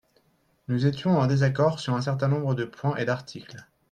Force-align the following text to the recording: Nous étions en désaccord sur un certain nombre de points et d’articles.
Nous 0.67 0.87
étions 0.87 1.19
en 1.19 1.27
désaccord 1.27 1.79
sur 1.79 1.93
un 1.93 2.01
certain 2.01 2.27
nombre 2.27 2.55
de 2.55 2.65
points 2.65 2.95
et 2.95 3.05
d’articles. 3.05 3.67